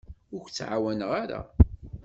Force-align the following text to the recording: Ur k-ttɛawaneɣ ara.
Ur 0.35 0.41
k-ttɛawaneɣ 0.45 1.11
ara. 1.21 1.41